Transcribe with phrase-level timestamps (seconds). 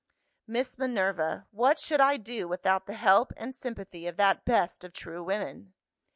[0.47, 4.93] "Miss Minerva what should I do without the help and sympathy of that best of
[4.93, 5.75] true women?